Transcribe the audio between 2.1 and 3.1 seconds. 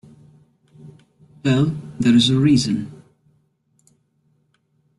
is a reason.